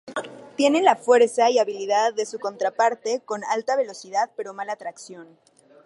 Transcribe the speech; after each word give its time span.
Tiene 0.55 0.81
la 0.81 0.95
fuerza 0.95 1.51
y 1.51 1.59
habilidad 1.59 2.15
de 2.15 2.25
su 2.25 2.39
contraparte, 2.39 3.21
con 3.23 3.43
alta 3.43 3.75
velocidad, 3.75 4.31
pero 4.35 4.51
mala 4.51 4.75
tracción. 4.75 5.27